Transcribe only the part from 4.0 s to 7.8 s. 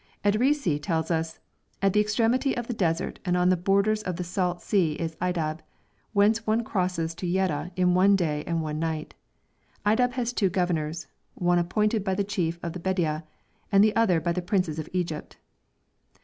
of the salt sea is Aydab, whence one crosses to Yedda